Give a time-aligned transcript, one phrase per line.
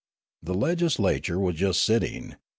[0.41, 2.33] The legislature was just sitting.